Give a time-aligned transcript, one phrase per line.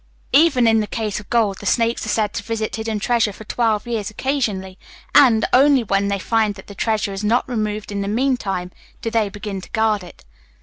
[0.33, 3.43] Even in the case of gold, the snakes are said to visit hidden treasure for
[3.43, 4.79] twelve years occasionally,
[5.13, 8.71] and, only when they find that the treasure is not removed in the meantime,
[9.03, 10.25] do they begin to guard it.